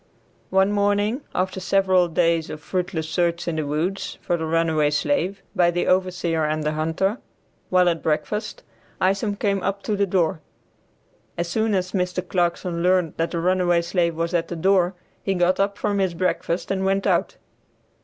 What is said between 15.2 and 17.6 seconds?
he got up from his breakfast and went out.